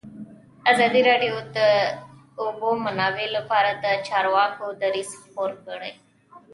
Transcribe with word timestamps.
ازادي 0.71 1.01
راډیو 1.09 1.33
د 1.41 1.43
د 1.55 1.57
اوبو 2.43 2.69
منابع 2.85 3.27
لپاره 3.37 3.69
د 3.83 3.85
چارواکو 4.07 4.65
دریځ 4.81 5.09
خپور 5.21 5.51
کړی. 5.65 5.91